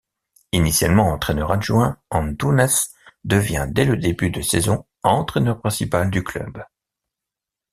[0.51, 2.89] Initialement entraîneur adjoint, Antunès
[3.23, 6.63] devient dès le début de saison entraîneur principal du club.